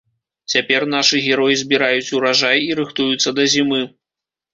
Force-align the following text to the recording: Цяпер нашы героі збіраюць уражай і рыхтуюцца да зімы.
Цяпер 0.51 0.81
нашы 0.93 1.19
героі 1.25 1.57
збіраюць 1.61 2.13
уражай 2.21 2.63
і 2.69 2.79
рыхтуюцца 2.79 3.35
да 3.41 3.47
зімы. 3.57 3.83